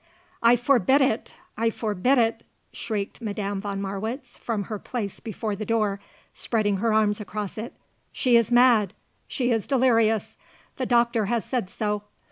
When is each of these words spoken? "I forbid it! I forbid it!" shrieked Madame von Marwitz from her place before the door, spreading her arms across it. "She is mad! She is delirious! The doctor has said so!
"I 0.41 0.55
forbid 0.55 0.99
it! 1.01 1.35
I 1.55 1.69
forbid 1.69 2.17
it!" 2.17 2.41
shrieked 2.73 3.21
Madame 3.21 3.61
von 3.61 3.79
Marwitz 3.79 4.35
from 4.35 4.63
her 4.63 4.79
place 4.79 5.19
before 5.19 5.55
the 5.55 5.63
door, 5.63 5.99
spreading 6.33 6.77
her 6.77 6.91
arms 6.91 7.21
across 7.21 7.55
it. 7.55 7.75
"She 8.11 8.35
is 8.35 8.51
mad! 8.51 8.95
She 9.27 9.51
is 9.51 9.67
delirious! 9.67 10.37
The 10.77 10.87
doctor 10.87 11.25
has 11.27 11.45
said 11.45 11.69
so! 11.69 12.01